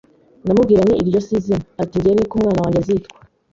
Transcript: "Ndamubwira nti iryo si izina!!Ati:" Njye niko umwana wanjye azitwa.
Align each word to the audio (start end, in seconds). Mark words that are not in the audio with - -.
"Ndamubwira 0.43 0.81
nti 0.83 0.93
iryo 1.01 1.19
si 1.25 1.33
izina!!Ati:" 1.39 1.95
Njye 1.99 2.11
niko 2.13 2.33
umwana 2.35 2.59
wanjye 2.63 2.77
azitwa. 2.81 3.17